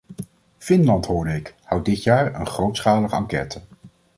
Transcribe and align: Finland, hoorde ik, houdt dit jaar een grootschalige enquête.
Finland, 0.57 1.05
hoorde 1.05 1.35
ik, 1.35 1.55
houdt 1.63 1.85
dit 1.85 2.03
jaar 2.03 2.39
een 2.39 2.47
grootschalige 2.47 3.15
enquête. 3.15 3.61